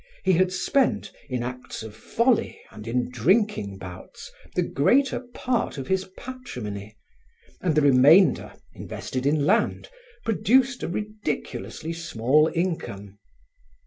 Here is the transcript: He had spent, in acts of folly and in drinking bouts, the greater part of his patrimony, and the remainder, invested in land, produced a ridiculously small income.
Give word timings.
He 0.23 0.31
had 0.33 0.51
spent, 0.51 1.11
in 1.29 1.43
acts 1.43 1.83
of 1.83 1.95
folly 1.95 2.59
and 2.71 2.87
in 2.87 3.11
drinking 3.11 3.77
bouts, 3.77 4.31
the 4.55 4.63
greater 4.63 5.19
part 5.19 5.77
of 5.77 5.89
his 5.89 6.05
patrimony, 6.17 6.97
and 7.61 7.75
the 7.75 7.81
remainder, 7.83 8.53
invested 8.73 9.27
in 9.27 9.45
land, 9.45 9.89
produced 10.25 10.81
a 10.81 10.87
ridiculously 10.87 11.93
small 11.93 12.49
income. 12.55 13.19